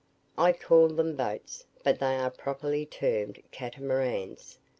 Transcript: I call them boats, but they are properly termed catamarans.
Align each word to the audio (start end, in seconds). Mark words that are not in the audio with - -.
I 0.35 0.51
call 0.51 0.87
them 0.87 1.15
boats, 1.15 1.63
but 1.83 1.99
they 1.99 2.15
are 2.15 2.31
properly 2.31 2.87
termed 2.87 3.43
catamarans. 3.51 4.57